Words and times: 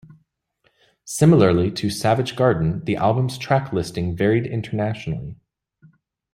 Similarly 1.05 1.69
to 1.73 1.91
"Savage 1.91 2.35
Garden", 2.35 2.83
the 2.85 2.95
album's 2.95 3.37
track 3.37 3.71
listing 3.71 4.15
varied 4.15 4.47
internationally. 4.47 5.35